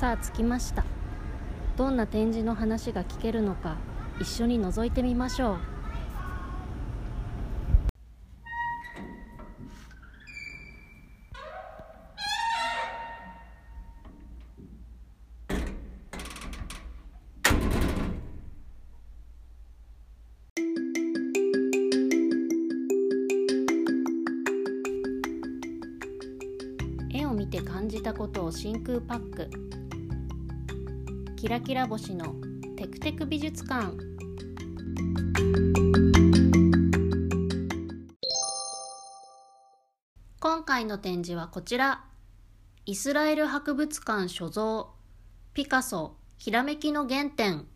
[0.00, 0.82] さあ着きました。
[1.76, 3.76] どんな展示の話が聞けるのか
[4.18, 5.58] 一緒に覗いてみましょう。
[27.12, 29.79] 絵を見て感じたことを真空パック。
[31.40, 32.34] キラキラ星の
[32.76, 33.96] テクテク美術館。
[40.38, 42.04] 今回の展示はこちら。
[42.84, 44.88] イスラエル博物館所蔵。
[45.54, 47.66] ピカソひらめきの原点。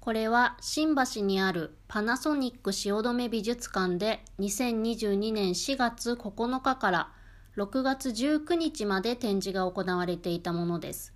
[0.00, 7.12] これは新橋にあるパナソニック汐留美術館で2022年4月9日から
[7.58, 11.13] 6月19日まで展示が行われていたものです。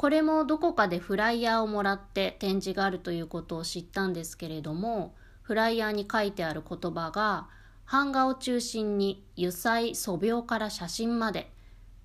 [0.00, 7.50] これもどこかでフライヤーをもらって展示があるということを知ったんですけれども、フライヤーに書いてある言葉が、
[7.84, 11.52] 版画を中心に油彩、素描から写真まで、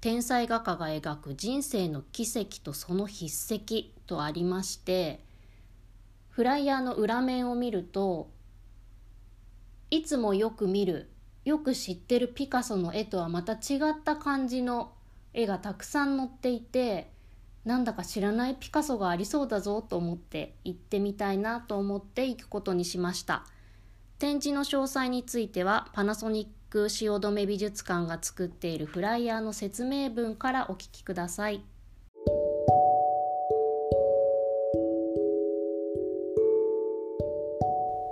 [0.02, 5.24] 天才画家が描く人生の奇跡とその筆跡とありまして、
[6.28, 8.30] フライヤーの裏面を見ると、
[9.90, 11.10] いつもよく見る
[11.46, 14.92] よく知ってるピカソの絵とはまた違った感じの
[15.34, 17.15] 絵がたくさん載っていて
[17.66, 23.44] なんだか知らないピカソがありそうだぞと思って行ってみたいなと思って行くことにしました。
[24.20, 31.64] 展示の詳細についてはパナソニック汐留美術館が作っているフライヤーの説明文からお聞きください。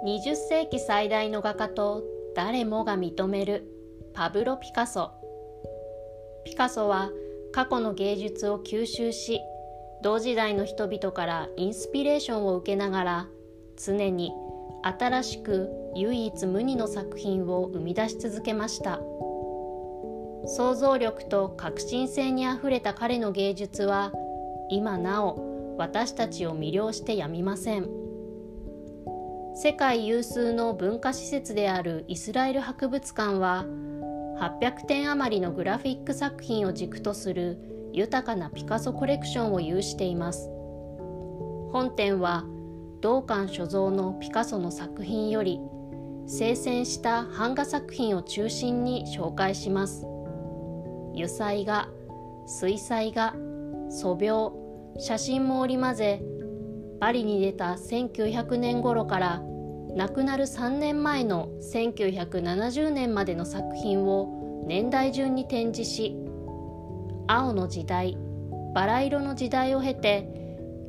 [0.06, 2.04] 20世紀最大の画家と
[2.36, 3.72] 誰もが認める
[4.14, 5.12] パブロ・ピカソ。
[6.44, 7.12] ピカソは
[7.54, 9.40] 過去の芸術を吸収し
[10.02, 13.28] 同時代の人々からインスピレーションを受けながら
[13.78, 14.32] 常に
[14.82, 19.00] 新しく唯一無二の作品を生み出し続けました
[20.46, 24.12] 想像力と革新性にあふれた彼の芸術は
[24.70, 28.04] 今なお私たちを魅了してやみません。
[29.56, 33.66] 世界有数の文化施設であるイスラエル博物館は
[34.44, 37.58] 800点余りのグラフィック作品を軸とする
[37.94, 40.50] 豊かなピカソコレクションを有しています。
[41.72, 42.44] 本展は
[43.00, 45.62] 同館所蔵のピカソの作品より
[46.28, 50.06] 精選した版画作品を中心に紹介します。
[51.14, 51.88] 油彩画
[52.46, 53.34] 水彩画
[53.90, 54.52] 素描
[55.00, 56.22] 写真も織り交ぜ
[57.00, 59.42] パリに出た1900年頃から
[59.96, 66.16] 亡くなる3年前の1970年までの作品を年代順に展示し
[67.28, 68.18] 青の時代
[68.74, 70.28] バラ色の時代を経て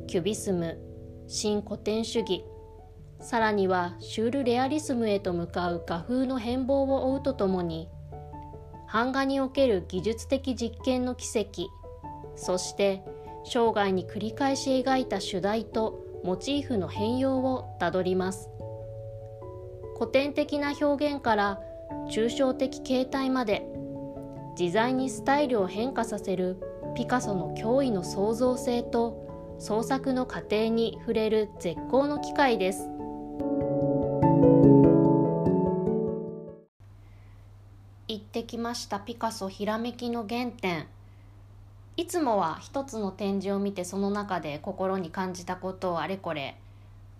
[0.07, 0.79] キュビスム
[1.27, 2.45] 新古典主義
[3.19, 7.87] さらにはシュールレアリスムへと向かう画風の変貌を追うとともに
[8.91, 11.67] 版画における技術的実験の奇跡
[12.35, 13.03] そして
[13.43, 18.49] 生涯に繰り返し描いた主題とモチーフの変容をたどります。
[19.97, 21.61] 古典的な表現から
[22.11, 23.65] 抽象的形態まで
[24.59, 26.57] 自在にスタイルを変化させる
[26.95, 32.89] ピカソの驚異の創造性と創作の過程に触れる絶好の機会です。
[38.07, 40.87] 行ってきましたピカソひらめきの原点。
[41.97, 46.57] いつもは一つの展示を見てその中で心に感じたことをあれこれ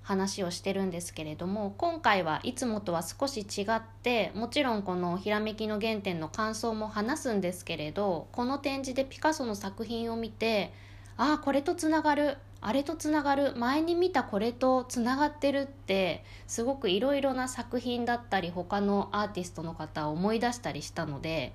[0.05, 10.71] 話をしてるんですけれども今回はいつもとは少し違ってもちろんこの「ひらめきの原点」の感想も話すんですけれどこの展示でピカソの作品を見て
[11.17, 21.53] ああこれとつながるあれとつながる前に見たこれとつながってるってすごくいろいろな作品だったり他のアーティストの方を思い出したりしたので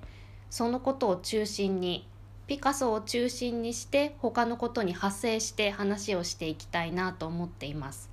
[0.49, 2.05] そのことを中心に
[2.47, 8.10] ピカソを中心にして他のことに派生して話をしていきたいなと思っています。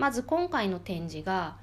[0.00, 1.58] まず今回の展示が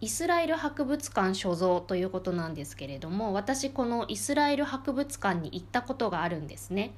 [0.00, 6.94] イスラエル博物館所蔵ということなんですけれども私このイスラエル博物館に行ったことがあるんですね。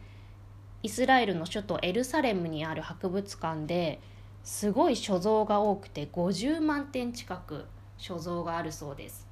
[0.82, 4.02] イスラエルの首都エルサレムにある博物館で
[4.42, 7.64] すごい所蔵が多くて50万点近く
[7.96, 9.26] 所蔵があるそうです。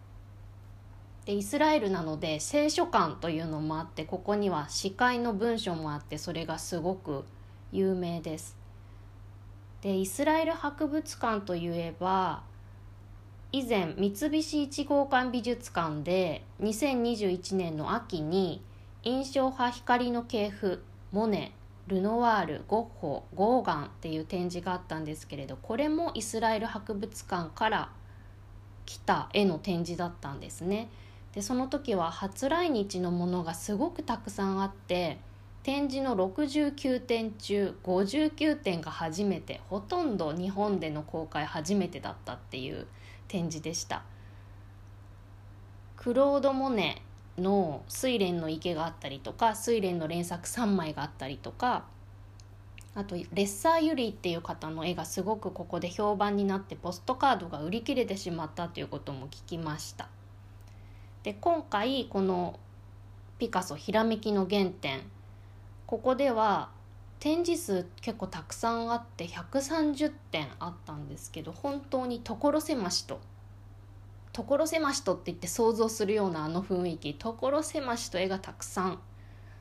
[1.27, 7.27] でイスラエルなので聖書館というのもあってここには司会の文書もあってそれがすごく
[7.71, 8.62] 有名です。
[9.83, 12.43] でイスラエル博物館といえば
[13.51, 18.63] 以前三菱一号館美術館で2021年の秋に
[19.03, 21.53] 印象派光の系譜モネ
[21.89, 27.91] ルノワールゴッホゴーガンっていう展示があったんですけれどこれもイスラエル博物館から
[28.87, 30.89] 来た絵の展示だったんですね。
[31.35, 35.19] でその時は初来日のものがすごくたくさんあって
[35.63, 42.87] 展示の69点中59点が初めてほとんど日本での公開初めてだったっていう
[43.29, 44.03] 展示でした。
[45.97, 47.01] クロード・モネ
[47.39, 51.85] の「睡蓮の池」があったりとか睡蓮の連作3枚があったりとか
[52.95, 60.09] あとレッサー・ユリーっていう方の絵がすごくここで評判になってポストカードが売り切れてしまったということも聞きました。
[61.23, 62.59] で今回この
[63.39, 65.03] ピカソひらめきの原点
[65.93, 66.71] ここでは
[67.19, 73.21] 展示数結構たくさんあって130点あったんですけど本当に所狭しと
[74.33, 79.01] 所狭しとって言って想像するようなあの雰囲気所狭しと絵がたくさん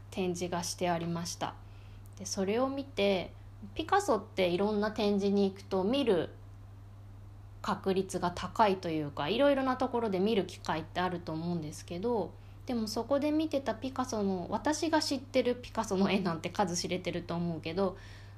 [0.09, 1.53] 展示がしてありました。
[2.17, 3.33] でそれを見て
[3.75, 6.29] ピカソっていろんな展示に行くと見る
[7.61, 12.31] 確率が高いというかいろいろなところで見る機会ってあると思うんですけど
[12.65, 17.97] でもそこで見てたピカソの私が知ってるピカソの絵なんて数知れてると思うけど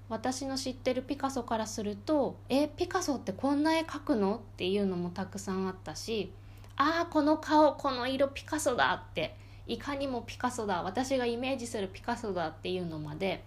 [0.09, 6.31] 私の知ってるピカソからすると「えピカソってこんな絵描くの?」っていうのもたくさんあったし
[6.77, 9.35] 「ああこの顔この色ピカソだ」って
[9.67, 13.43] いかにもピカソだ私がイメージするピカソだっていうのまで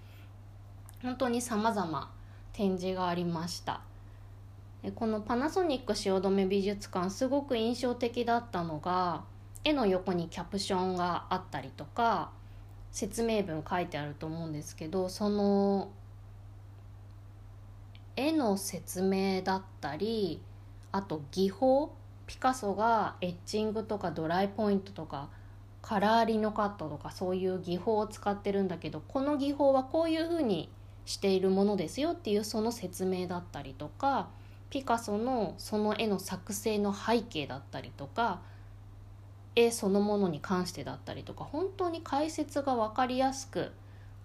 [1.02, 2.10] 本当に様々
[2.52, 3.80] 展示がありました
[4.94, 9.24] このパナソニック汐留美術館すごく印象的だったのが
[9.66, 12.30] 絵の横にキャプションがあったりとか
[12.92, 15.90] 説明文書いてあると思うんですけどその
[18.14, 20.40] 絵の説明だったり
[20.92, 21.92] あと技法
[22.28, 25.30] ピカソがエッチングとかドライポイントとか
[25.82, 30.70] カラーリノカットとかそういう技法を使ってるんだけどこの技法はこういうふうに
[31.06, 34.28] しているものですよっていうその説明だったりとか
[34.70, 38.42] ピカソのその絵の作成の背景だったりとか
[39.56, 43.72] 絵そのものに関してだったりとか本当に解説が分かりやすく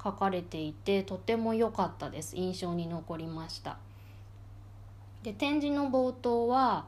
[0.03, 2.35] 書かれていてとても良かったです。
[2.35, 3.77] 印象に残りました。
[5.23, 6.85] で展示の冒頭は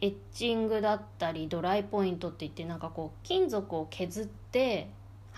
[0.00, 4.88] エッチングだったりドライポイントって言ってなんかこう金属を削って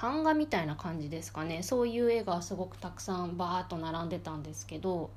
[0.00, 1.62] 版画みたいな感じですかね。
[1.62, 5.10] そういう絵がすごくたくさんバーッと並んでたんですけど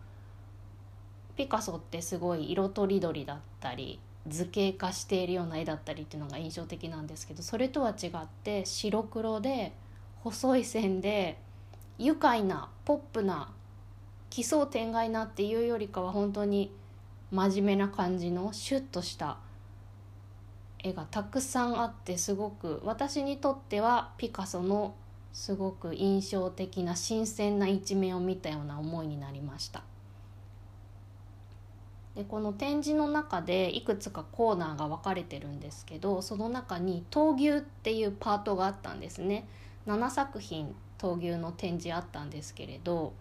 [1.36, 9.74] ピカソってすごい色とりどりだったり図形化しているような絵だったりっていうのが印象的なんですけどそれとは違って白黒で
[10.22, 11.38] 細い線で
[11.98, 13.52] 愉快なポップな
[14.30, 16.74] 奇想天外なっていうよりかは本当に
[17.32, 19.38] 真面目な感じのシュッとした
[20.80, 24.96] 絵がたくさんあってすごく私にとってはピカソの
[25.34, 29.84] すごく印象的な新鮮な一面を見たような思いになりました。
[32.16, 39.48] でこの展示の中でいくつかコーナーが分かれてるんですけどその中に闘牛っていうパートがあったんですね。
[39.88, 43.14] 7作品闘牛の展示あったんですけれど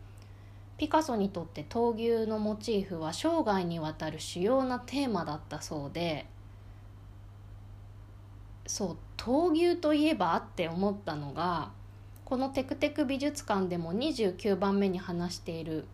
[0.79, 6.27] ピカソにとって闘牛のモチーフは生涯にわたる主要なテーマだったそうで
[8.67, 11.71] そう闘牛といえばって思ったのが
[12.25, 15.87] このテクテク美術館でも29番目に話している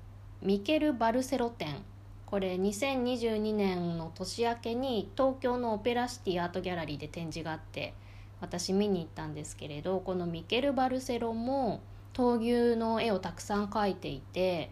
[0.43, 1.83] ミケル・バルセロ展。
[2.29, 7.95] これ2022年の年明けに東京のオペラシティアートギャラリーで展示があって
[8.43, 11.81] 私見に行ったんですけれどこのミケル・バルセロも
[12.13, 12.39] 闘
[12.73, 14.71] 牛の絵をたくさん描いていて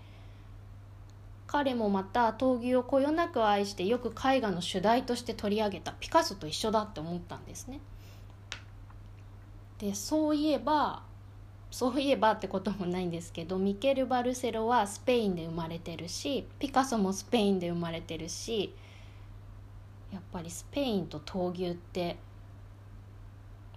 [1.46, 7.80] 彼もまた闘牛をこよなく愛してよく絵画の主題として取り上げたピカソと一緒だって思ったんですね。
[9.78, 11.04] でそういえば
[11.70, 18.74] そういえばってこともないんですけどミケル・バルセロはスペインで生まれてるしピカソもスペインで生まれてるし
[20.12, 22.16] やっぱりスペインと闘牛って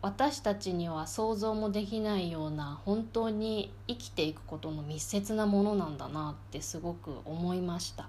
[0.01, 8.07] 私たちには想像もできないような本当に生きていくことの密接なものなんだなってすごく思いました。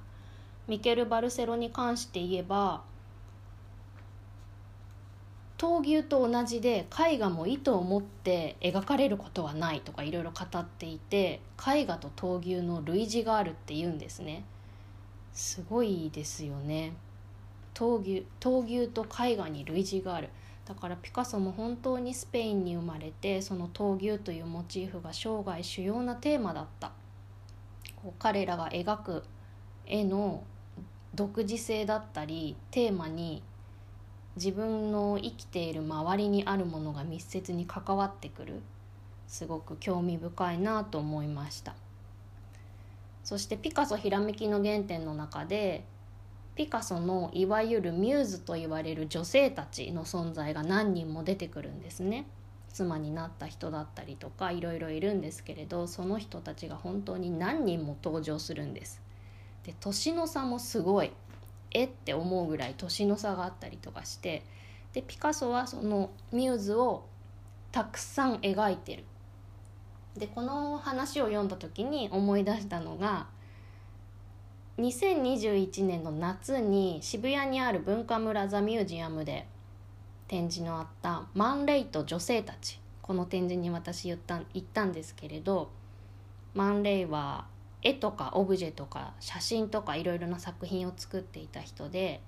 [0.68, 2.82] ミケル・バルセロに関して言えば
[5.60, 14.44] 闘牛と同じで絵画も意図を持って描かれることはないとかいろいろ語っていて絵画と闘牛の類似があるって言うんですね。
[15.34, 16.94] すごいですよね。
[17.74, 20.30] 闘牛闘牛と絵画に類似がある。
[20.64, 26.92] だからピカソも本当にスペインに生まれてその闘牛というモチーフが生涯主要なテーマだった。
[27.96, 29.24] こう彼らが描く
[29.84, 30.42] 絵の
[31.14, 33.42] 独自性だったりテーマに
[34.36, 38.60] 自分の生きている周りにあるものが密接に関わってくる。
[39.26, 41.74] すごく興味深いなと思いました。
[43.22, 45.84] そしてピカソひらめきの原点の中で
[46.56, 52.26] ピカソのいわゆるミューズと言われる女性たちの存在が何人も出てくるんですね。
[52.72, 59.00] 妻になった人だったりとかいろいろいるんですけれどその人たちが本当に何人も登場するんです。
[59.64, 61.12] で年の差もすごい。
[61.72, 61.84] え？
[61.84, 64.42] って思うぐらい年の差があったりとかして
[64.92, 67.06] でピカソはそのミューズを
[67.72, 69.04] たくさん描いてる。
[70.16, 73.28] でこの話を読んだ時に思い出したのが
[74.78, 79.46] 2021年の夏に渋谷にある文化村ザ・ミュージアムで
[80.26, 85.70] 展示のあった「マン・レイと女性たち」この展示に私言った行ったんですけれど
[86.54, 87.46] マン・レイは
[87.82, 92.20] 絵とかオブジェとか写真とかいろいろな作品を作っていた人で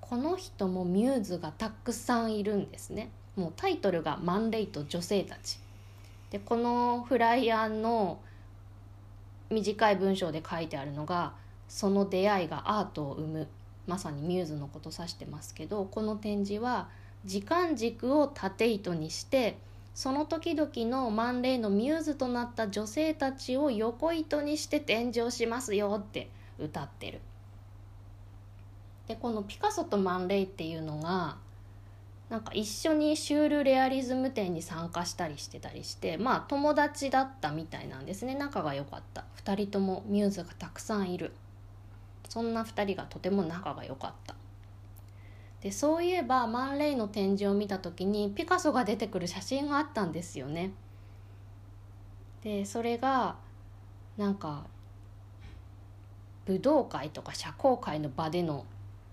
[0.00, 3.10] この人もミューズがたくさんいるんですね。
[3.36, 5.60] もうタイトルが「マンレイと女性たち」
[6.30, 8.18] でこのフライヤーの
[9.50, 11.34] 短い文章で書いてあるのが
[11.68, 13.48] その出会いがアートを生む。
[13.86, 16.90] まさにミューズのこと指してますけどこの展示は
[17.24, 19.56] 時間軸を縦糸にして
[19.98, 27.20] その時々の万霊のミューズとなった女性たちを横糸にして展示をしますよって歌ってる。
[29.08, 31.38] でこのピカソとマン・レイっていうのが
[32.30, 38.36] なんか一緒にシュールレアリズム展に参加したりしてたりしてまあ友達だったみたいなんですね。
[38.36, 39.24] 仲が良かった。
[39.44, 41.32] 2人ともミューズがたくさんいる。
[42.28, 44.37] そんな2人がとても仲が良かった。
[45.60, 50.72] でそういえばマン・レイの展示を見た時にピカソが出てくる写真があったんですよね。
[52.42, 53.36] でそれが
[54.16, 54.66] なんか
[56.46, 58.64] 武道会とか社交界の場での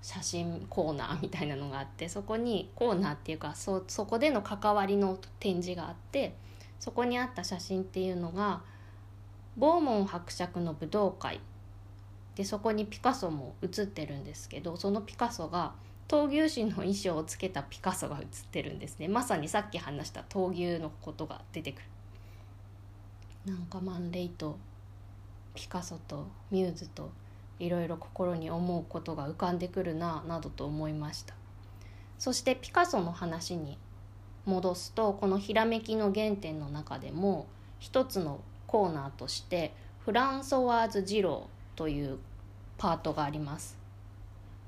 [0.02, 6.36] 写真コーナーみたいなのがあってそこにコーナーっていうかそそこでの関わりの展示があって
[6.80, 8.62] そこにあった写真っていうのが
[9.58, 11.40] ボーモン伯爵の武道会
[12.36, 15.74] でそこにピカソも写ってるんですけどそのピカソが
[16.08, 19.08] 闘牛士の衣装をつけたピカソが写ってるんですね。
[19.08, 21.82] まさにさっき話した闘牛のことが出てく
[23.46, 23.54] る。
[23.54, 24.58] なんかマン・レイと
[25.54, 27.12] ピカソとミューズと
[27.60, 31.34] いろいろ心に思うことが浮かんでくるななどと思いました。
[32.20, 33.78] そしてピカソの話に
[34.46, 37.48] 戻すとこの「ひらめきの原点」の中でも
[37.80, 42.20] 一つのコーナーとしてフランソワーズ・ジローという
[42.78, 43.78] パートがあります。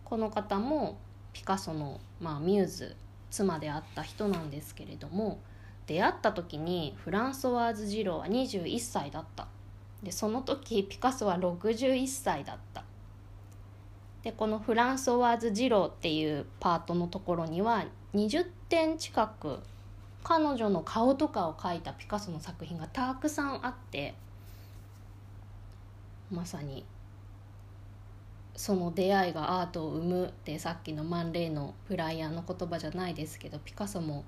[0.04, 0.98] この方も
[1.38, 2.96] ピカソの、まあ、ミューズ
[3.30, 5.40] 妻であった人なんですけれども
[5.86, 9.48] 出会った時にフランソワーズ・ジローは21歳だった。
[10.02, 12.84] でその時ピカソは61歳だった。
[14.24, 19.60] でこのフランソワーズ・ジローっていうパートのところには20点近く
[20.24, 24.16] 彼女の顔とかを描いたピカソの作品がたくさんあって
[26.32, 26.84] まさに
[28.58, 34.26] その出会いがアートを生むってさっきのマン・レイのフライヤーの言葉じゃないですけどピカソも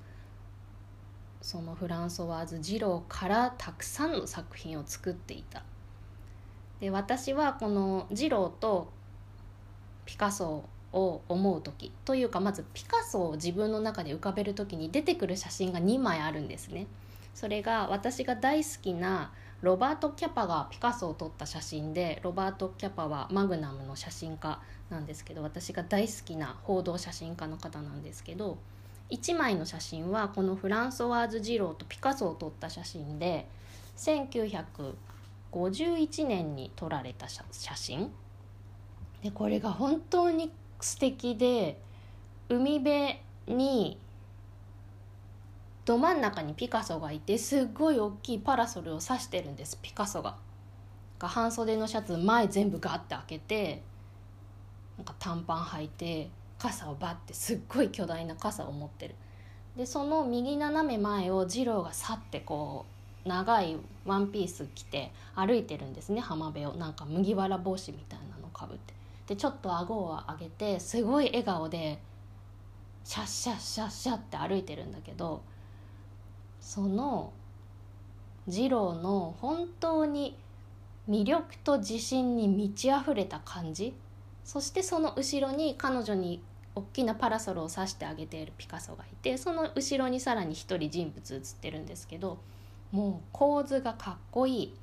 [1.42, 5.64] そのフランソワーズ・ジローからたくさんの作品を作っていた。
[6.80, 8.90] で私はこのジローと
[10.06, 16.86] ピカソを思う時というかまずピカソを自分の中で浮かべる時に出てくる写真が2枚あるんですね。
[17.34, 28.58] それが私が大好きなロバート・キャパがピカソを撮った写真でロバート・キャパはマグナムの写真家なんですけど私が大好きな報道写真家の方なんですけど
[29.10, 33.50] 1枚の写真はこのフランソワーズ・ジローとピカソを撮った写真で
[33.98, 37.44] 1951年に撮られた写
[37.76, 38.12] 真。
[39.22, 40.50] でこれが本当に
[40.80, 41.82] 素敵で
[42.48, 44.00] 海辺に
[45.90, 50.36] ど真ん中にピカソがいてすっごい大きいパラソルを指してるんですピカソが。
[51.18, 53.82] が半袖のシャツ前全部ガッて開けて
[54.98, 56.30] なんか短パン履いて
[56.60, 59.16] 傘をバッてすっごい巨大な傘を持ってる。
[59.76, 62.86] でその右斜め前を二郎が去ってこ
[63.26, 68.94] う長いワンピース着て歩いてるんですね浜辺をなんか麦わら帽子みたいなのかぶって
[69.26, 72.00] でちょっと顎を上げてすごい笑顔で
[73.04, 75.42] シャッシャッシャッシャッって歩いてるんだけど
[76.60, 77.32] その
[78.48, 80.36] 二郎の本当に
[81.10, 83.94] 魅力と自信に満ち溢れた感じ。
[84.44, 86.42] そしてその後ろに彼女に
[86.76, 92.40] 大きなパラソルを指してあげているピカソがいてその後ろにさらに一人人物写ってるんですけど
[92.92, 94.76] もう構図がかっこいい。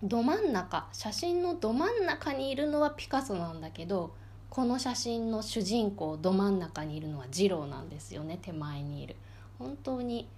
[0.00, 4.14] ど真ん中写真のど真ん中にいるのはピカソなんだけど
[4.48, 9.16] この写真の主人公ど真ん中にいるのは二郎なんですよね手前にいる。
[9.58, 10.28] 本当に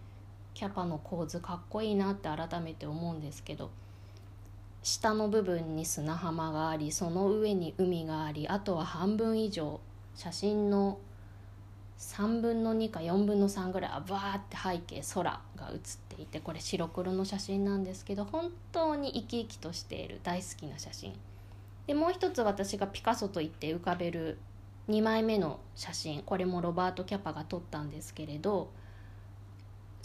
[0.61, 3.71] キャパの構図かっこいいなって改めて思うんですけど
[4.83, 9.81] 下の部分に砂浜がありその上に海がありあとは半分以上
[10.14, 10.99] 写真の
[11.99, 21.14] 3分の2か4分の3ぐらいはバーって背景空が写っていてこれ白黒の写真なんですけど本当に生き生きとしている大好きな写真。
[21.87, 24.37] でもう一つ私がピカソと言って浮かべる
[24.90, 28.69] 2枚目の写真これもロバート・キャパが撮ったんですけれど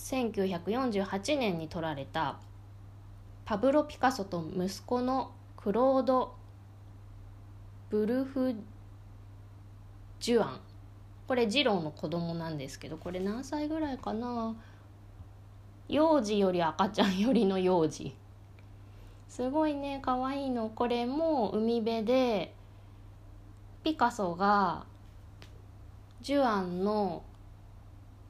[0.06, 2.38] 1948年に撮られた
[3.44, 6.36] パブロ・ピカソと息子のクロード・
[7.90, 8.54] ブルフ・
[10.20, 10.60] ジュアン。
[11.28, 14.56] これ次郎の子供なんですけどこれ何歳ぐらいかな？
[15.90, 18.14] 幼児より赤ちゃんよりの幼児。
[19.28, 20.70] すごいね可愛いの。
[20.70, 22.54] これも海辺で
[23.84, 24.86] ピカソが
[26.22, 27.24] ジュアンの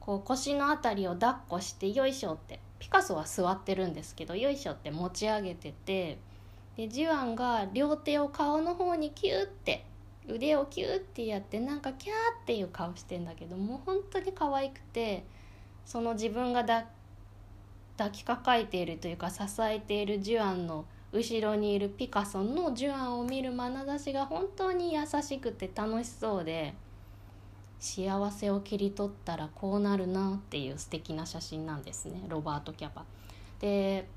[0.06, 6.18] こう腰の辺りを抱っこしてよいしょってピカソは座ってるんですけどよいしょって持ち上げてて
[6.76, 9.84] でジュアンが両手を顔の方にキューって
[10.28, 15.24] 腕をキューってやってなんかキャーっていう顔してんだけどもう本当に可愛くて
[15.84, 16.86] その自分が抱
[18.12, 26.74] きかかえているというか支えているジュアンの後ろにいるピカソのジュアンを見る眼差しが本当に優しくて楽しそうで。
[27.78, 33.04] 幸せを切り取ったらこうなるなっていう素敵な写真なんですねロバート・キャパ。
[33.60, 34.08] で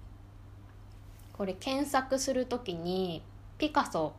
[1.33, 3.21] これ検索する時に
[3.57, 4.13] ピカソ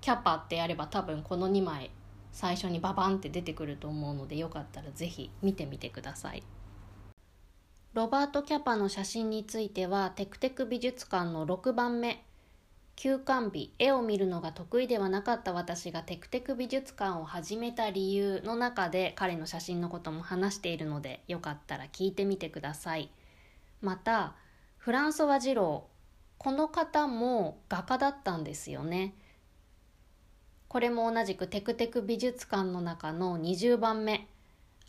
[0.00, 1.90] キャパってやれば多分この2枚
[2.32, 6.42] 最初にババンって出てくると思うのでよかったら是非見てみてください。
[7.94, 12.22] ロバート・キャパの写真についてはテクテク美術館の6番目
[12.96, 23.10] 休館日絵を見るのが得意ではなかった私がテクテク美術館を始めた理由の中で彼の写真のことも話しているのでよかったら聞いてみてください。
[23.82, 24.34] また
[24.78, 25.96] フランソワ・ジロー
[26.38, 29.14] この方も画家だったんですよね。
[30.68, 34.26] これも同じくテクテク美術館の中の20番目。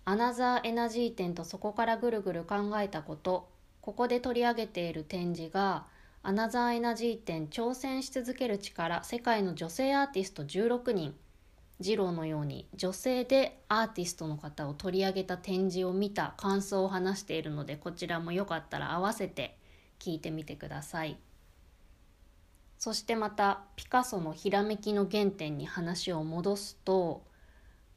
[0.05, 3.49] アナザーエナジー展とそこからぐるぐる考えたこと。
[3.81, 5.85] ここで取り上げている展示が
[6.27, 11.15] アナザーエナジー展挑戦し続ける力世界の女性アーティスト16人。
[11.79, 19.57] 二郎のように女性でアーティストの方を取り上げた展示を見た感想を話しているのでこちらもよかったら合わせて
[19.99, 21.17] 聞いてみてください。
[22.77, 27.23] そしてまたピカソのひらめきの原点に話を戻すと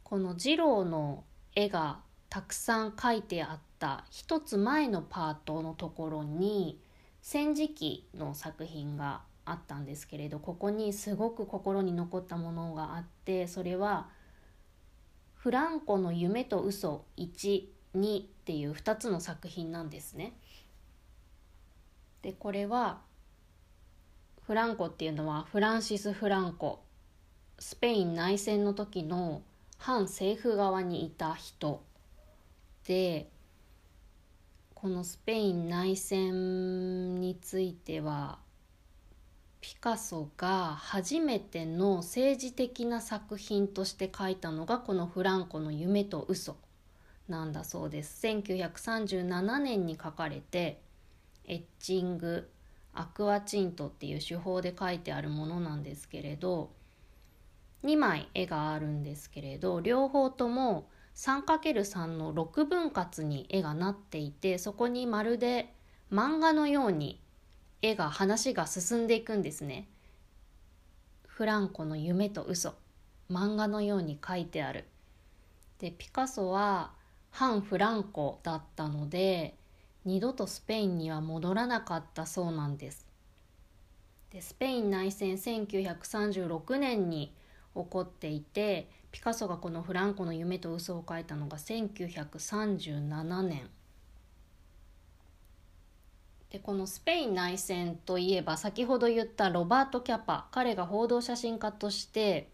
[0.04, 1.24] この二郎の
[1.56, 6.78] 絵がたくさん描いてあった一つ前のパートのところに
[7.22, 14.08] 戦時記の作品があったんですけれどここにすごく心に残ったものがあってそれは
[15.34, 20.32] 「フランコの夢と嘘1」2っていう2つの作品なんですね。
[22.22, 23.00] でこれは
[24.42, 26.80] フランコっていうのはフランシス・フランコ
[27.58, 29.42] スペイン内戦の時の
[29.78, 31.82] 反政府側にいた人
[32.86, 33.30] で
[34.80, 38.38] このスペイン内戦については
[39.60, 46.56] ピカソが初めての政治的な作品として描いたのがこのフランコの夢と嘘
[47.28, 48.26] なんだそうです。
[48.26, 50.80] 1937年に書かれて
[51.44, 52.48] エッチング
[52.94, 56.70] アクアチントっていう手法で描いてあるものなんですけれど
[57.84, 65.72] 2枚絵があるんですけれど両方とも 3×3 の6分割に絵がなっていてそこにまるで
[66.12, 67.20] 漫画のように
[67.82, 69.88] 絵が話が進んでいくんですね。
[71.26, 72.74] フランコの夢と嘘
[73.30, 74.84] 漫画のように書いてある。
[75.78, 76.92] でピカソは
[77.30, 79.54] 反フランコだったので
[80.04, 83.06] 二度とスペインには戻らなかったそうなんです。
[84.30, 87.34] でスペイン内戦1936年に
[87.74, 93.68] 起こっていてピカソがこのフランコの夢と嘘を書いたのが1937年
[96.50, 102.48] でこのスペイン内戦といえば先ほど言ったロバート・キャパ彼が報道写真家として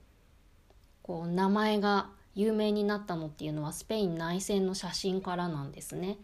[1.02, 6.18] こう名前が有名になったのっていうのはスペイン内戦の写真からなんですね。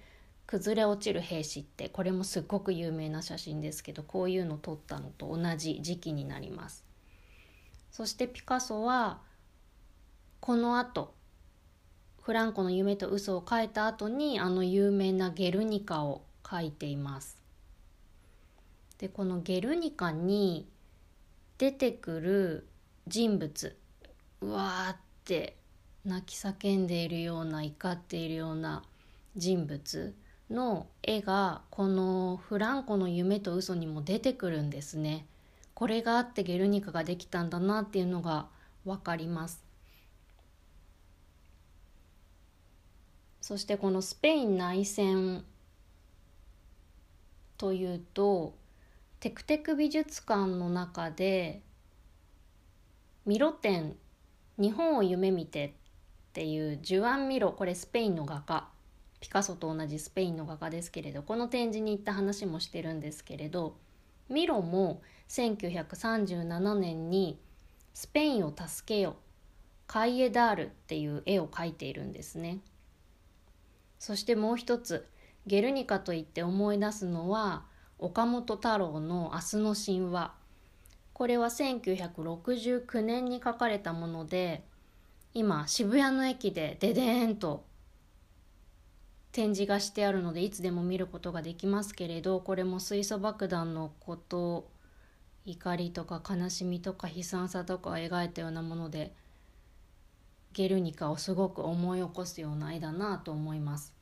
[0.46, 6.84] 崩れ落ちる兵士ってこれもすっごく有名な写真ですけどこういうの撮ったのと同じ時期になります。
[7.92, 9.20] そしてピカソは
[10.40, 11.14] この後
[12.22, 17.42] フランコの夢と嘘を書いた後にあの有名なゲルニカを書いています。
[18.98, 20.68] でこのゲルニカに
[21.58, 22.66] 出てくる
[23.08, 23.76] 人物
[24.40, 25.56] うわーって
[26.04, 28.84] 泣き叫んでいるような怒っているような
[29.36, 30.14] 人物
[30.50, 35.26] の絵がこのフランコの夢と嘘にも出てくるんですね。
[35.74, 38.48] これがあってゲルニカができたんだなっていうのが
[38.84, 39.64] 分かります。
[43.40, 45.44] そしてこのスペイン内戦
[47.58, 48.54] というと
[49.18, 51.60] テクテク美術館の中で
[53.26, 53.96] ミロ展
[54.58, 55.72] 日本を夢見てっ
[56.32, 58.68] ていうジュアン・ミロこれスペインの画家
[59.20, 63.76] ピカソと同じスペインの画家ですけれどこの展示に行った話もしてるんですけれど
[64.32, 67.38] ミロも1937年に
[67.94, 69.16] 「スペインを助けよ」
[69.86, 72.60] カイエダールっていう絵を描いているんですね。
[73.98, 75.06] そしてもう一つ
[75.46, 77.64] ゲルニカといって思い出すのは
[77.98, 80.34] 岡本太郎の「明日の神話」
[81.12, 84.64] これは1969年に書かれたもので
[85.34, 87.64] 今渋谷の駅でデデーンと
[89.32, 94.68] 展示がしてあるのでいつでも見ることができますけれどこれも水素爆弾のこと
[95.46, 99.12] 怒りとか悲しみとか悲惨さとかを描いたようなもので
[100.52, 103.94] ゲルニカをすごく思い起こすような絵だなと思います。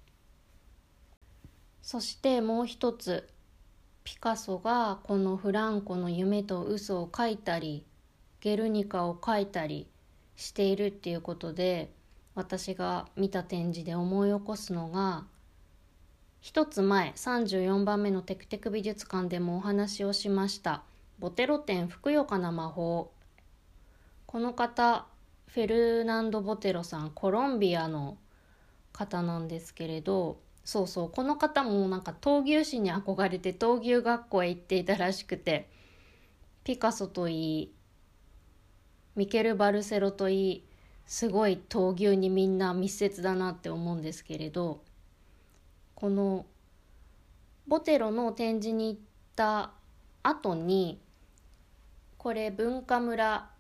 [1.81, 3.29] そしてもう一つ
[4.03, 7.85] ピカソがこのフランコの夢と嘘を描いたり
[8.41, 9.89] ゲルニカを描いたり
[10.37, 11.93] しているっていうことで
[12.35, 15.25] 私が見た展示で思い起こすのが
[16.41, 20.83] 一つ前34番目のテクテク美術館でもお話をしました
[21.19, 23.13] ボテロ展ふくよかな魔法。
[24.25, 25.07] この方
[25.49, 28.17] フェルナンド・ボテロさんコロンビアの
[28.93, 35.69] 方なんですけれどそうそうこの方もなんか闘牛士に憧れて闘牛学校へ行っていたらしくて
[36.63, 37.73] ピカソといい
[39.17, 40.65] ミケル・バルセロといい
[41.11, 44.85] すごい闘牛にみんな密接だなって思うんですけれど
[45.97, 46.47] この
[47.67, 49.01] ボテロの展示に行っ
[49.35, 49.73] た
[50.23, 51.01] 後に
[52.17, 53.51] これ文化村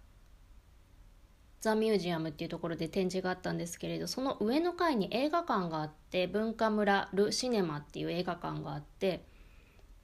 [1.60, 9.24] ザ・ミュージアムっていうところで展示があったんですけれどその上の階に映画館があって文化村ル・シネマっていう映画館があって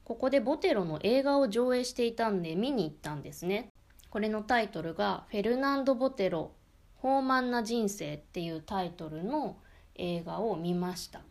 [0.03, 3.69] ここでボテロの映画を上映していたんで見に行ったんですね。
[4.11, 6.56] これのタイトルが「フェルナンド・ボテロ
[7.03, 9.57] 豊満な人生」っていうタイトルの
[9.95, 11.23] 映画を見ました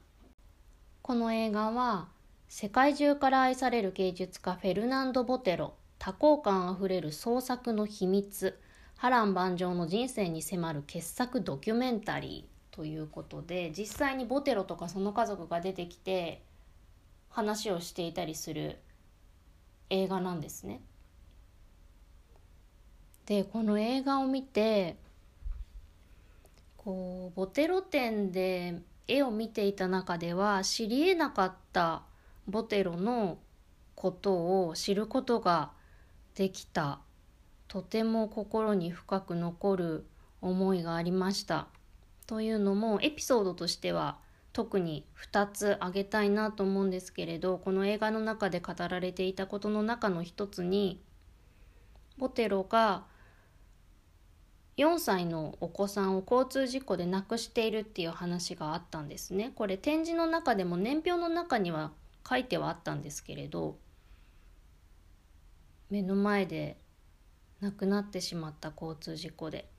[1.02, 2.10] この映画は
[2.48, 8.60] 世界中から愛される芸術家フェルナンド・ボテロ多幸感あふれる創作の秘密
[8.96, 16.44] 波乱万丈の人生に迫る傑作ドキュメンタリーということで実際にボテロとかその家族が出てきて
[17.30, 18.80] 話をしていたりする
[19.90, 20.82] 映画なんですね。
[23.26, 24.98] でこの映画を見て
[26.86, 28.76] こうボテロ展で
[29.08, 32.04] 絵を見ていた中では知りえなかった
[32.48, 33.40] ボテロの
[33.96, 35.72] ことを知ることが
[36.36, 37.00] できた
[37.68, 40.06] とても心に深く残る
[40.42, 41.68] 思いがありました。
[42.28, 44.20] というのもエピソードとしては
[44.54, 51.04] 特に2つ挙げたいなと思うんですけれどこの映画の中で語られていたことの中の一つに
[52.18, 53.06] ボテロが
[54.78, 59.52] 4歳のお子さんを交通事故で亡くしているっていう話があったんですね。
[59.56, 61.92] これ展示の中でも年表の中には
[62.28, 63.78] 書いてはあったんですけれど
[65.90, 66.78] 目の前で
[67.62, 69.70] 亡くなってしまった交通事故で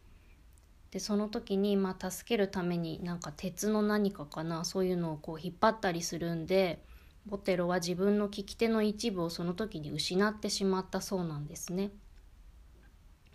[0.93, 6.81] でその時に、まあ、助けるためになんか鉄の何かかなそういうのをこう引っ張ったりするんで
[7.27, 11.91] ボテロは自分の利き手の一部をその時に失ってしまったそうなんですね。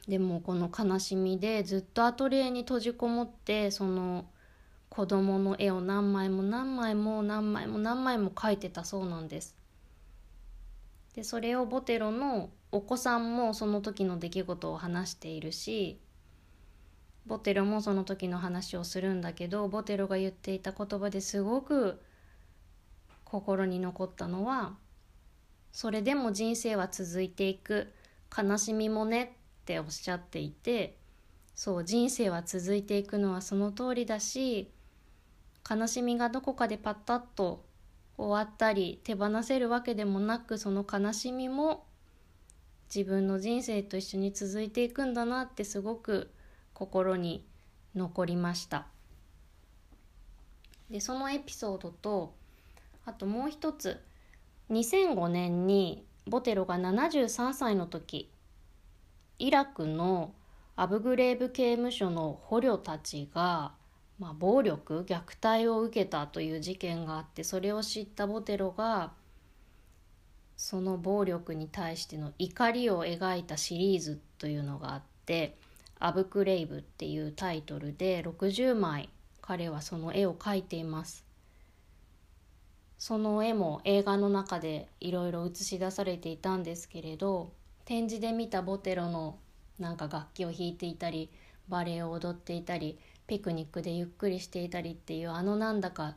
[0.08, 4.26] でもこの悲しみでずっとアトリエに閉じこもってその
[4.90, 9.56] 子供の絵を何枚も何枚も何枚も何枚も描いてたそうなんです。
[11.16, 16.00] でそれをボテロのお子さんもその時の出来事を話しているし
[17.26, 22.02] ボテロもその時の話をするんだけどボテロが言っていた言葉ですごく
[23.26, 24.76] 心に残ったのは
[25.72, 27.94] それでも人生は続いていく
[28.36, 29.38] 悲しみもね
[29.71, 30.97] っておっしゃっていて
[31.55, 34.69] そう人生は続いていくのはその通りだし
[35.69, 37.63] 悲しみがどこかでパッタッと
[38.17, 41.86] 終わったり手放せるわけでもなくその悲しみも
[42.93, 46.29] 自分の人生と一緒に続いていくんだなってすごく
[46.73, 47.45] 心に
[47.95, 48.88] 残りました。
[50.89, 52.34] でそのエピソードと
[53.05, 54.01] あともう一つ
[54.69, 58.29] 2005年にボテロが73歳の時
[59.41, 60.36] イラクの
[60.75, 63.73] アブグレーブ刑務所の捕虜たちが、
[64.19, 69.13] まあ、暴力虐待を受けたという事件があってそれを知ったボテロが
[70.56, 75.58] その暴力に対しての怒りを描いたシリーズというのがあって
[75.97, 79.10] 「アブクレイブ」っていうタイトルで60枚
[79.41, 81.25] 彼はその絵を描いています。
[82.99, 87.51] その絵も映画の中でいろいろ映し出されていたんですけれど
[87.91, 89.38] 展示で見たボテロの
[89.77, 91.30] なんか楽器を弾いていたり
[91.67, 96.15] バレエを踊っていたりピクニックでゆっくりしていたりっていうあのなんだか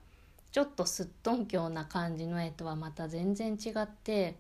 [0.53, 4.37] ちょっとすっとんきょうな感じの絵とはまた全然違って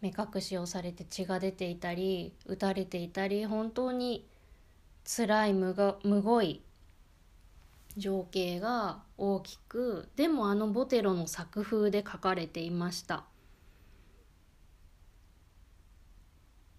[0.00, 4.24] 目隠しをされて血が出ていたり撃たれていたり本当に
[5.04, 6.62] 辛いむがむごい
[7.96, 13.24] 情景が大きくでもあのボテロの作風で描かれていました。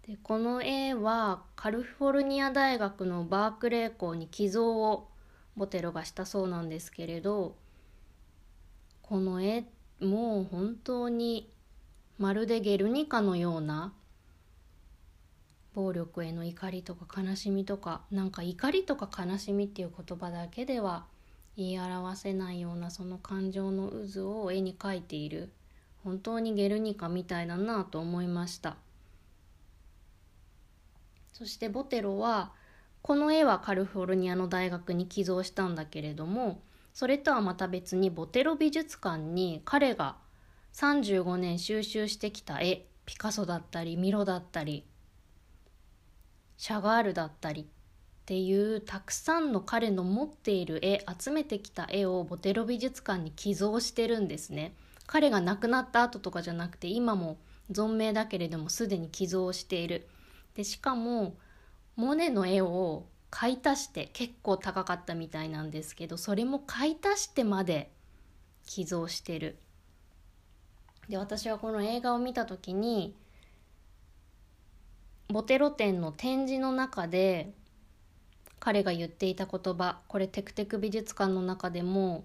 [0.08, 5.08] でこの絵はカリフォルニア大学のバークレー校に寄贈を
[5.56, 7.56] ボテロがしたそうなんですけれど
[9.02, 9.66] この絵
[10.02, 11.50] もう本当に
[12.18, 13.94] まるでゲルニカのような
[15.74, 21.06] 暴力への怒りとか悲しみとかなんか怒りとか悲しみっていう言葉だけでは
[21.56, 25.52] 言い表せないようなその感情の渦を絵に描いている
[26.04, 28.76] 本当にゲルニカみたいだなと思いました。
[31.34, 32.52] そしてボテロは
[33.02, 36.62] この絵はカリフォルニアの大学に寄贈したんだけれども
[36.94, 40.16] それとはまた別にボテロ美術館に彼が
[40.74, 44.86] 35年収集してきた絵ピカソだったりミロだったり
[46.58, 47.66] シャガールだったりっ
[48.26, 54.74] ていうたくさんの彼の持っている絵集めてきた絵をボテロ美術館に寄贈してるんですね。
[55.06, 57.38] 彼が亡くなった後とかじゃなくて今も
[57.70, 60.08] 存命だけれどもすでに寄贈している。
[60.56, 61.36] でしかも
[61.96, 67.92] モネの絵を買い足して結構高かったみたいなんですけどそれも買い足してまで
[68.66, 69.58] 寄贈してる。
[71.10, 73.16] で私はこの映画を見た時に
[75.28, 77.52] ボテロ展の展示の中で
[78.60, 82.24] 彼が言っていた言葉これテクテク美術館の中でも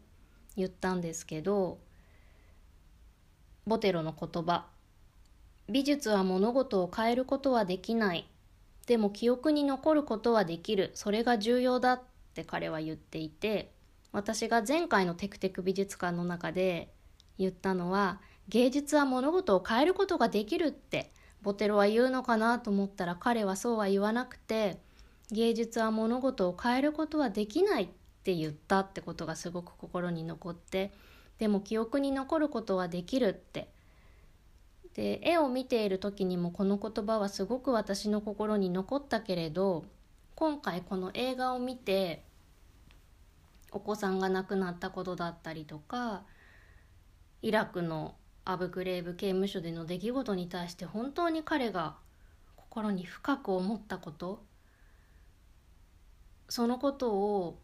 [0.57, 1.79] 言ったんですけど
[3.67, 4.67] ボテロの言葉
[5.69, 8.29] 美術は物事を変えることはできない。
[8.87, 10.91] でも記憶に残ることはできる。
[10.95, 12.03] それが重要だっ
[12.35, 13.73] て彼は言っていて
[14.13, 16.89] 私が前回のテクテク美術館の中で
[17.39, 24.79] 言ったのは芸術は物事を変えることができるってボテロは言うのかなと思ったら彼はそうは言わなくて
[25.31, 27.89] 芸術は物事を変えることはできないっ
[28.25, 30.93] て言ったってことがすごく心に残って
[31.39, 33.69] でも記憶に残ることはできるって
[34.99, 39.85] で絵を見ている時にもこの言葉はすごく私の心に残ったけれど
[40.35, 42.25] 今回この映画を見て
[43.71, 46.25] お子さんが亡くなったことだったりとか
[47.43, 51.95] イラクのアブグレーブ刑務所での出来事に対して本当に彼が
[52.57, 54.43] 心に深く思ったこと
[56.49, 57.61] そのことを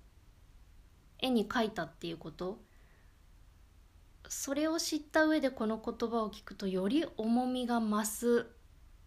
[1.18, 2.60] 絵に描いたっていうこと
[4.28, 8.46] それを知った上でこの言葉を聞くとより重みが増す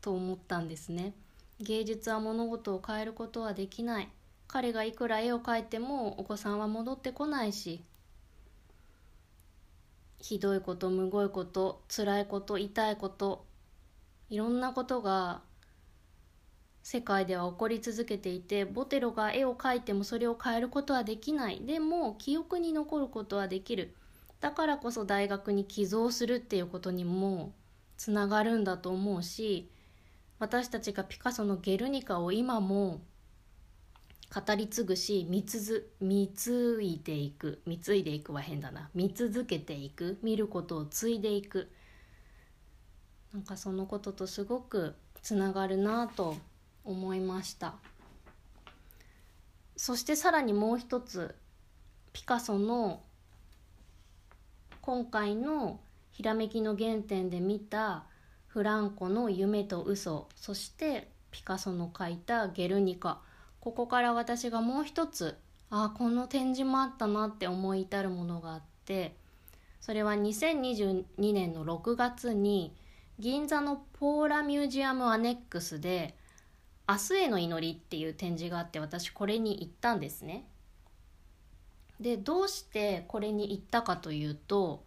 [0.01, 1.13] と思ったんですね。
[1.59, 4.09] 芸術は物事を変えることはできない。
[4.47, 7.83] 彼がいくら絵を描いてもお子さんは戻ってこないし
[10.19, 13.45] ひどいことむごいこと辛いこと痛いこと
[14.29, 15.41] いろんなことが
[16.81, 21.59] 世界では起こり続けていてボテロが絵を描いてもそれを変えることはできない。
[21.65, 23.93] でも記憶に残ることはできる。
[24.39, 27.53] だからこそ大学に寄贈するっていうことにも
[27.97, 29.69] つながるんだと思うし
[30.39, 33.01] 私たちがピカソの「ゲルニカ」を今も
[34.33, 38.89] 語り継ぐし見つ貢いでいく貢いでいくは変だな。
[38.93, 41.71] 見続けていく見ることを継いでいく。
[43.33, 46.35] なんかそのこととすごくつながるなと
[46.83, 47.75] 思いました。
[49.77, 51.35] そしてさらにもう一つ
[52.11, 53.01] ピカソの
[54.87, 55.81] 今回の
[56.13, 58.05] 「ひらめきの原点」で見た
[58.45, 63.21] フランコの夢と嘘そしてピカソの描いた「ゲルニカ」
[63.59, 65.37] ここから私がもう一つ
[65.69, 69.17] あこの展示もあったなって思い至るものがあって
[69.81, 72.73] それは2022年の6月に
[73.19, 76.15] 銀座のポーラミュージアムアネックスで
[76.87, 80.45] 「明日への祈り」っていう展示があって私これに行ったんですね。
[81.99, 84.83] でどうしてこれに行ったかというと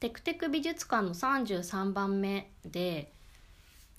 [0.00, 3.12] テクテク美術館の33番目で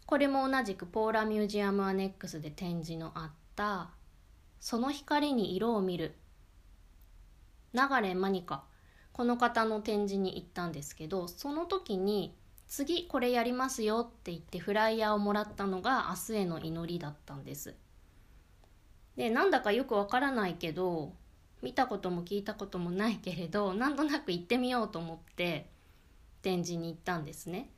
[0.05, 3.89] これも同じくポーラミュージアムアネックスで展示のあった
[4.59, 6.15] 「その光に色を見る」
[7.73, 8.63] 流れマニカ
[9.13, 12.35] この方の展示に行ったんですけどその時に
[12.67, 17.75] 次これやりますよって言ってフライヤーをもらったのが明日への祈りだったんです。
[19.15, 21.13] でなんだかよくわからないけど
[21.63, 25.69] 見たことも聞いたこともないけれどなんとなく行ってみようと思って
[26.41, 27.69] 展示に行ったんですね。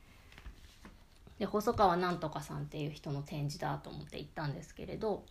[1.38, 5.24] で細川なんとかさんっていう人の展示だと思って行ったんですけれど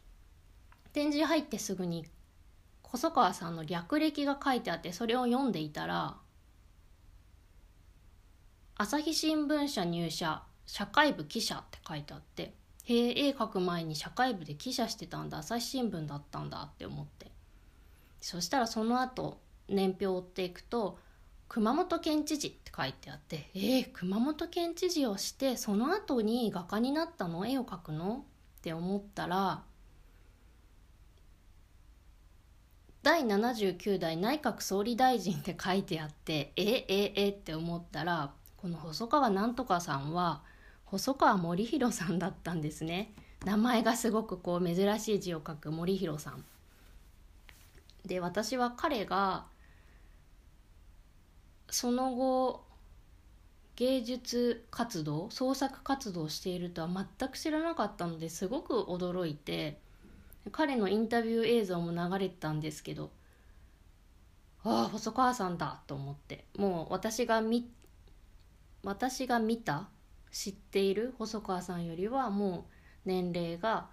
[0.94, 2.06] 展示入ってすぐに
[2.84, 6.16] 細川さんの略歴が書いてあってそれを読んでいたら
[8.78, 17.32] 朝日新聞社入社社会部記者って書いてあってへえ絵描く前に社会部で記者してたんだ朝日新聞だったんだって思って
[18.26, 19.38] そしたらその後
[19.70, 20.98] 年表を追っていくと
[21.48, 27.46] 熊本県知事って書いてあってえー、熊本県知事をしてその後に画家になったの？
[27.46, 28.26] 絵を描くの？
[28.58, 29.62] って思ったら
[33.04, 40.42] 第79代内閣総理大臣って書いてあってええええって思ったらこの細川なんとかさんは
[40.86, 43.14] 細川森弘さんだったんですね。
[43.46, 46.44] 名前がすごくこう珍しい字を書く森弘さん。
[48.08, 49.46] で私は彼が
[51.70, 52.64] その後
[53.76, 59.80] 芸術活動創作活動をしているとは全く知らなかったのですごく驚いて
[60.52, 63.12] 彼のインタビュー映像も流れてたんですけど
[64.64, 67.70] ああ細川さんだと思ってもう私が見
[68.84, 69.90] 私が見た
[70.32, 72.72] 知っている細川さんよりはもう
[73.06, 73.88] 年齢が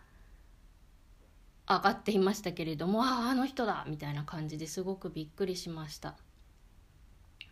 [1.69, 6.15] 上がっていましたけれどもあああの人だみたいな感じですごくびっくりしました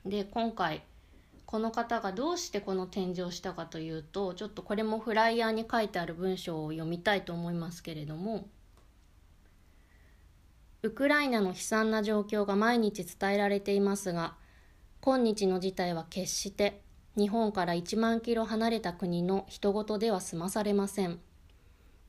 [0.05, 0.83] で今回
[1.46, 8.49] この方がどうしてこの展示をしたかというとちょっとこれもフライヤーに書いてある文章を読みたいと思いますけれども
[10.83, 14.35] ウクライナの悲惨な状況が毎日伝えられていますが
[15.01, 16.83] 今日の事態は決して
[17.16, 21.18] 日本から1万キロ離れた国の人事では済まされません。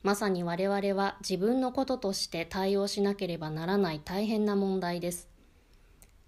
[0.02, 5.28] まさに我々は自分のこととして対応しなければならない大変な問題です。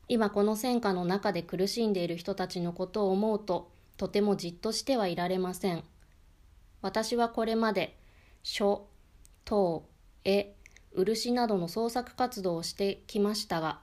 [0.06, 5.82] 今この戦火の中で苦しんでいる人たちのことを思うと、とてもじっとしてはいられません。
[6.82, 7.96] 私はこれまで、
[8.42, 8.86] 書、
[9.44, 9.88] 塔、
[10.24, 10.54] 絵、
[10.94, 13.80] 漆などの創作活動をしてきましたが、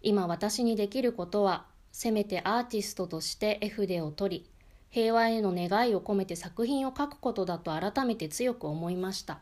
[0.00, 4.50] 今私にできることはせめてアーティストとして絵筆を取り
[4.90, 9.40] 平和への願いを込めて作品を描くことだと改めて強く思いました。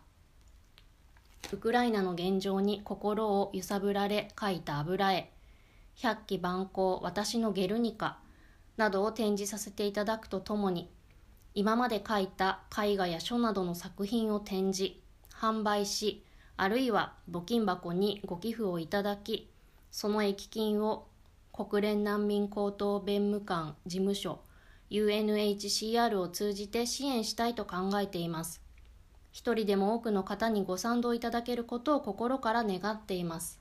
[1.53, 5.31] ウクライナの現状に心を揺さぶられ描いた油絵。
[5.97, 8.19] 百鬼万行私のゲルニカ。
[8.77, 10.91] などを展示させていただくとともに
[11.55, 14.95] 今まで描いた絵画や書などの作品を展示
[15.33, 16.25] 販売し
[16.57, 19.51] あるいは募金箱にご寄付をいただき
[19.91, 21.07] その益金を
[21.53, 24.41] 国連難民高等弁務官事務所
[24.95, 28.63] UNHCR を通じて支援したいと考えています。
[29.33, 33.61] 一人でも多くの方にご賛同いただけることを心から願っています。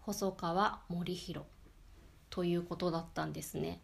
[0.00, 1.46] 細川森弘
[2.30, 3.82] ということだったんですね。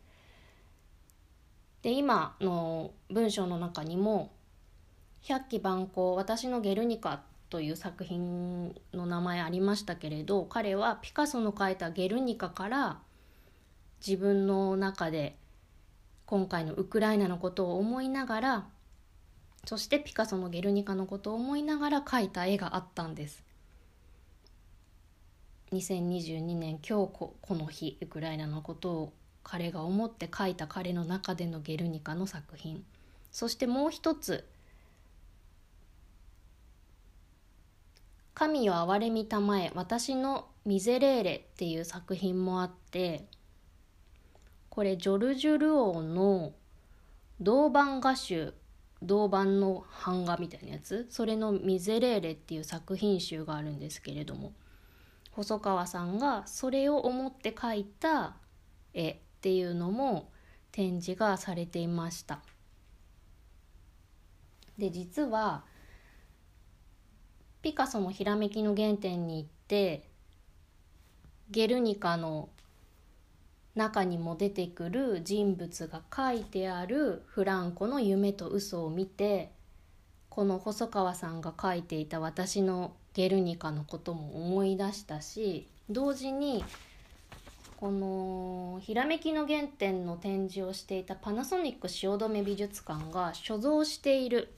[1.83, 4.33] で今の文章の中にも
[5.21, 13.03] 「百鬼万行私のゲルニカ」という作品の名前ありましたけれど彼はピカソの描いた「ゲルニカ」から
[14.01, 15.37] 自分の中で
[16.33, 18.67] 今回のウクライナのことを思いながら
[19.67, 23.45] そしてピカソの「ゲルニカ」のことを思いながら描いた絵があったんです。
[25.73, 29.13] 2022年今日この日ウクライナのことを
[29.45, 32.83] 彼が思って描いた彼の中での「ゲルニカ」の作品
[33.31, 34.49] そしてもう一つ
[38.33, 43.29] 神よ憐れみたまえ私のミゼレーレっていう作品もあって
[44.73, 46.55] これジョルジュ・ルオーの
[47.43, 48.55] 銅板画集
[49.03, 54.55] 銅板の版画みたいなやつそれのミゼレーレっていう作品集があるんですけれども
[55.33, 58.37] 細川さんがそれを思って描いた
[58.95, 60.31] 絵っていうのも
[60.71, 62.41] 展示がされていました。
[64.79, 65.65] で実は
[67.61, 70.09] ピカソのひらめきの原点に行って
[71.51, 72.49] ゲルニカの
[73.75, 79.51] 中にも出てくる人物が書いてあるフランコの夢と嘘を見て
[80.29, 86.65] この細川さんが書いていた私のゲルニカのことも思い出したし同時に
[87.77, 94.53] このひらめきの原点の展示をしていたパナソニック汐留美術館が所蔵している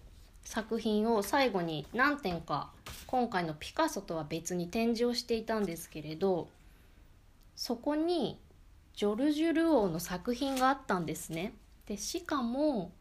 [0.45, 2.71] 作品を最後に何点か
[3.07, 6.49] 今回のピカソとは別に展示をしていたんですけれど
[7.57, 8.39] そこに
[8.97, 11.55] ジョルジュ・ルオーの作品があったんですね。
[11.87, 12.93] でしかも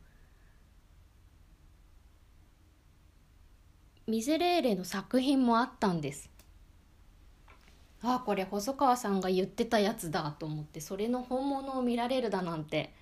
[4.08, 6.30] ミゼレーレの作品もあったんです。
[8.02, 12.94] ああこれ細川さんが言ってたやつだと思ってそれの本物を見られるだなんて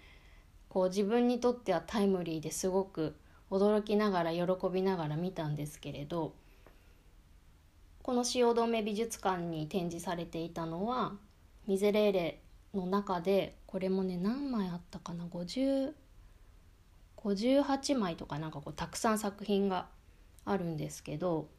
[0.69, 3.15] こう自分にとってはタイムリーですごく
[3.49, 6.33] 驚きながら喜びながら見たんですけれど
[8.03, 11.13] この汐留美術館に展示されていたのは
[11.65, 12.39] ミゼレーレ
[12.73, 15.93] の中でこれもね何枚あったかな？50
[17.17, 19.87] 58枚とかなんかこうたくさん作品が
[20.43, 21.49] あるんですけど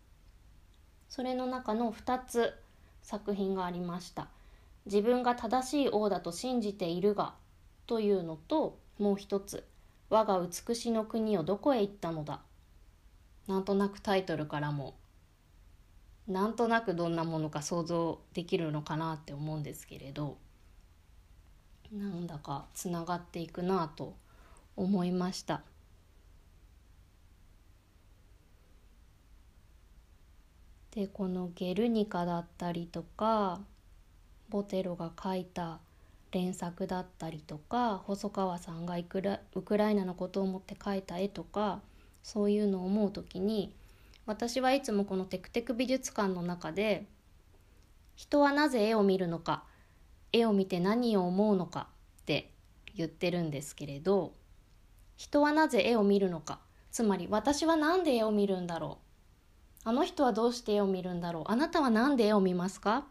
[1.09, 2.55] それの中の2つ
[3.03, 4.29] 作品がありました
[4.87, 7.35] 「自分が正しい王だと信じているが」
[7.87, 9.69] というのともう一つ
[10.11, 12.41] 「我が美しの国をどこへ行ったのだ」
[13.47, 14.95] なんとなくタイトルからも
[16.27, 20.39] なんとなくどんなものか想像できるのかなって思うんですけれど。
[21.93, 24.15] なんだかつながっていくなと
[24.77, 25.63] 思いました。
[30.93, 33.61] でこの「ゲルニカ」だったりとか
[34.51, 35.81] ボテロが書いた
[36.33, 41.81] 連作だったりとか細川さんがウクラウクライナのことを思って描いた絵とか
[42.23, 43.75] そういうのを思う時に
[44.27, 47.07] 私はいつもこのテクテク美術館の中で
[48.15, 49.65] 人はなぜ絵を見るのか
[50.33, 51.89] 絵を見て何を思うのか
[52.23, 52.53] って
[52.95, 54.35] 言ってるんですけれど
[55.17, 56.59] 人はなぜ絵を見るのか。
[56.91, 58.99] つまり私は何で絵を見るんだろ
[59.85, 59.89] う。
[59.89, 61.45] あの人はどうして絵を見るんだろう。
[61.47, 63.07] あなたは何で絵を見ますか。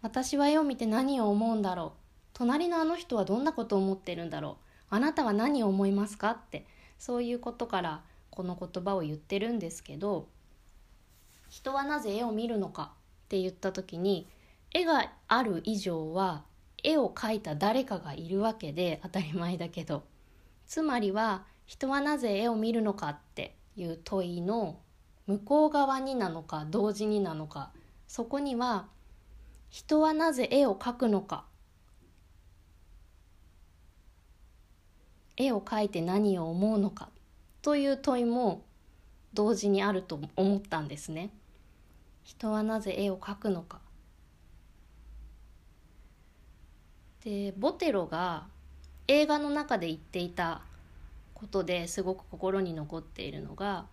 [0.00, 2.00] 私は絵を見て何を思うんだろう。
[2.32, 4.56] 隣のあの人はどんなことを思ってるんだろ
[4.90, 4.94] う。
[4.94, 6.66] あなたは何を思いますかって。
[7.02, 10.28] そういうことからこの言葉を言ってるんですけど
[11.50, 12.92] 人はなぜ絵を見るのか
[13.24, 14.28] って言った時に
[14.72, 16.44] 絵がある以上は
[16.82, 20.04] 絵を描いた誰かがいるわけで当たり前だけど
[20.66, 24.78] つまりは人はなぜ絵を見るのかっていう問いの
[25.26, 27.70] 向こう側になのか同時になのか
[28.08, 28.86] そこには
[29.70, 31.44] 人はなぜ絵を描くのか
[35.36, 37.08] 絵を描いて何を思うのか
[37.62, 38.64] という問いも
[39.34, 41.30] 同時にあると思ったんですね。
[42.22, 43.80] 人はなぜ絵を描くのか。
[47.24, 48.46] でボテロが
[49.08, 50.62] 映画の中で言っていた
[51.34, 53.86] ことですごく心に残っているのが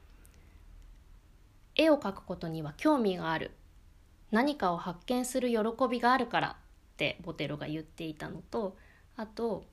[1.76, 3.52] 絵を描くことには興味がある。
[4.32, 5.58] 何かを発見する喜
[5.90, 6.56] びがあるからっ
[6.98, 8.78] てボテロが言っていたのと
[9.16, 9.66] あと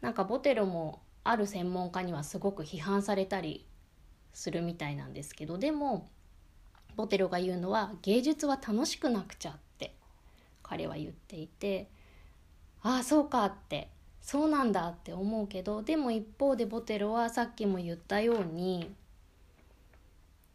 [0.00, 3.66] なんかボテロもある専門家にはすごく批判されたり
[4.32, 6.08] するみたいなんですけどでも
[6.96, 9.94] ボテロが言うのは芸術は楽しくなくちゃって
[10.62, 11.90] 彼は言っていて
[12.82, 13.88] ああそうかって。
[14.22, 18.94] そうなんだって思うけどでも一方でボテロはさっきも言ったように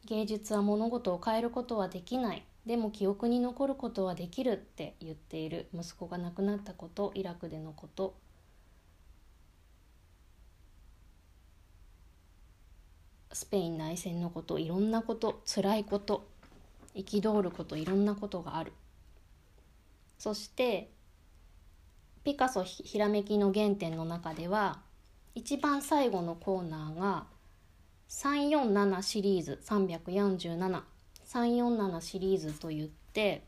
[0.06, 2.46] 芸術は物事を変えることはできない。
[2.66, 5.68] でも記憶に残ることはできるって言っている。
[5.74, 8.16] 息子が亡くなったことイラクでのこと。
[13.34, 16.26] スペイン内戦のこといろんなこと辛いこと
[16.96, 18.74] 憤ることいろんなことがある。
[20.18, 20.90] そして
[22.26, 24.80] ピカソひらめきの原点の中では
[25.36, 27.28] 一番最後のコーナーが
[28.10, 33.44] 347シリーズ347347シリーズといって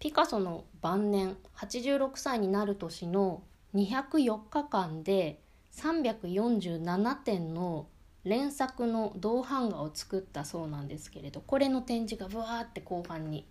[0.00, 3.44] ピカソの晩年86歳になる年の
[3.76, 5.38] 204日間で
[5.76, 7.86] 347点の
[8.24, 13.46] 連作の銅版画を作ったそうなんですけれどこれの展示がブワーって後半に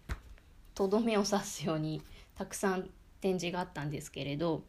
[0.75, 2.01] とどめを刺すように
[2.37, 2.89] たくさん
[3.23, 4.63] 展示があったんですけれど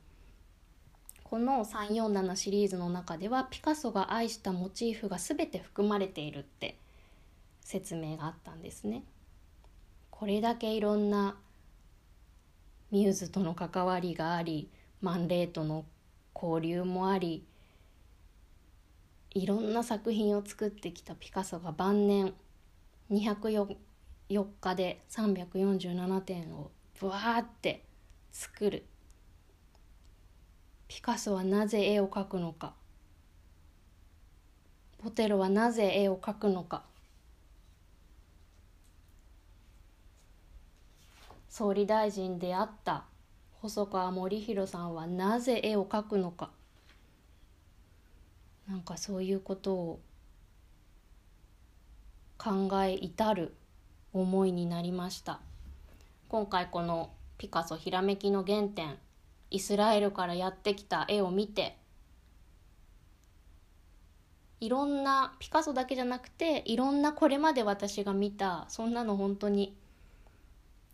[1.25, 6.79] この347シリーズの中ではピカソが愛したモチーフが全て含まれているって
[7.61, 9.03] 説明があったんですね。
[10.11, 11.37] これだけいろんな
[12.93, 15.85] ミューズとの関わりがありマンレーとの
[16.33, 17.45] 交流もあり
[19.33, 22.35] いろんな作品を作ってきたピカソが晩年
[23.11, 23.77] 204
[24.61, 27.83] 日で347点をブワーって
[28.35, 28.85] 作る。
[30.89, 32.75] ピカソはなぜ絵を描くのか。
[35.03, 36.83] ボテロはなぜ絵を描くのか。
[41.49, 43.05] 総理大臣であった
[43.63, 46.51] 細川守弘さんはなぜ絵を描くのか。
[48.69, 50.01] なんかそういうことを
[52.37, 53.55] 考え至る
[54.13, 55.39] 思いになりました。
[56.29, 57.11] 今回この
[57.45, 58.97] ピカソひらめきの原点
[59.51, 61.77] イスラエルからやってきた絵を見て
[64.61, 69.77] いろんなピカソだけじゃなくていろんなこれまで私が見たそんなの本当に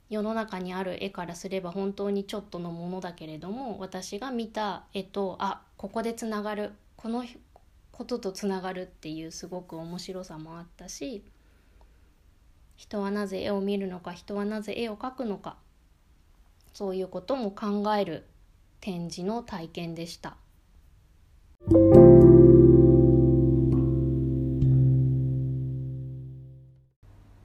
[0.08, 7.24] 世の中にある絵からすれば本当にちょっとのものだけれども私が見た絵とあここでつながるこの
[7.92, 11.22] こととつながるっていうすごく面白さもあったし
[12.74, 15.54] 人はなぜ絵を見るのか人はなぜ絵を描くのか
[16.72, 18.26] そういうことも考える
[18.80, 20.36] 展示の体験でした。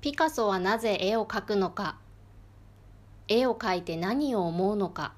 [0.01, 1.97] ピカソはなぜ絵を描くのか。
[3.27, 5.13] 絵を描いて何を思うのか。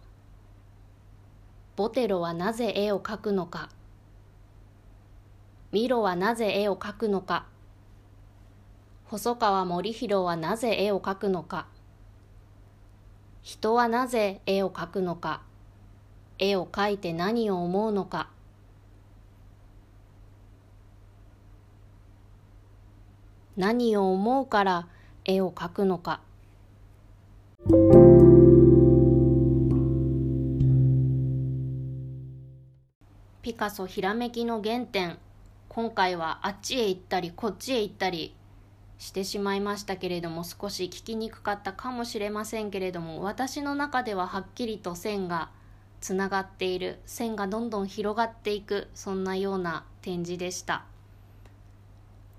[1.76, 3.70] ボテロはなぜ絵を描くのか。
[5.72, 7.46] ミロはなぜ絵を描くのか。
[9.04, 11.68] 細川守弘はなぜ絵を描くのか。
[13.48, 15.42] 人はなぜ絵を描くのか。
[16.38, 18.30] 絵を描いて何を思うのか。
[23.56, 24.88] 何を思うから
[25.24, 26.20] 絵を描くのか。
[33.42, 35.20] ピカソひらめきの原点。
[35.70, 38.36] 今回はあっちへ行ったりこっちへ行ったり。
[38.98, 45.50] してしまいましたけれども少し聞きにくかったかもしれませんけれども私の中でははっきりと線が
[46.02, 50.86] つながっている線がどんどん広がっていくそんなような展示でした。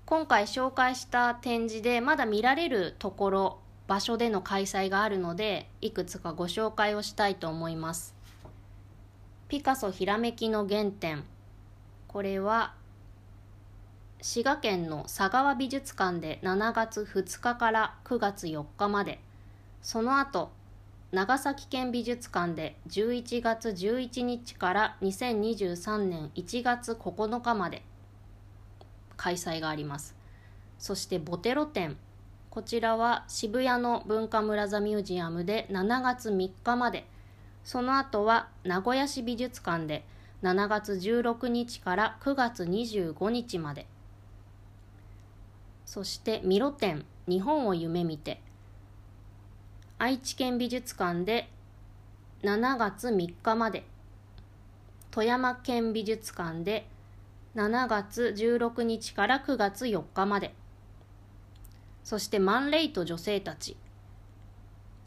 [0.05, 8.15] 今回紹介した展示でまだ見られるところ場所での開催があるのでいくつかご紹介をしたいと思います。
[9.49, 11.23] ピカソひらめきの原点。
[12.07, 12.73] これは
[14.21, 19.19] 滋賀県の佐川美術館で7月2日から9月4日まで。
[19.81, 20.51] その後
[21.13, 27.81] 長崎県美術館で11月11日から2023年1月9日まで
[29.15, 30.17] 開催があります。
[30.77, 31.95] そしてボテロ展。
[32.49, 37.05] こちらは渋谷の文化村座ミュージアムで7月3日まで。
[37.63, 40.03] その後は名古屋市美術館で
[40.43, 43.87] 7月16日から9月25日まで。
[45.89, 48.39] そしてミロ展日本を夢見て
[49.97, 51.49] 愛知県美術館で
[52.43, 53.83] 7月3日まで
[55.09, 56.87] 富山県美術館で
[57.55, 60.53] 7月16日から9月4日まで
[62.03, 63.75] そしてマンレイと女性たち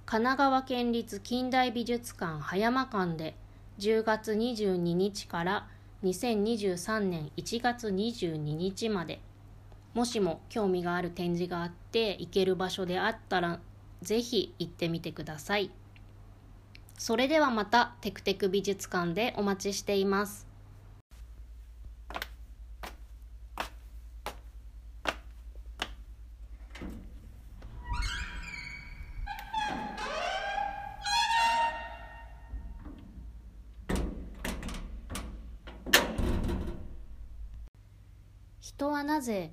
[0.04, 3.36] 神奈川県立近代美術館葉山館で
[3.78, 5.68] 10月22日から
[6.02, 9.20] 2023年1月22日まで
[9.94, 13.60] もしも興味がある展示があって行ける場所であったら
[14.00, 15.70] ぜひ行ってみてください。
[16.98, 20.46] それではまたテクテク美術館でお待ちしています。
[38.60, 39.52] 人はなぜ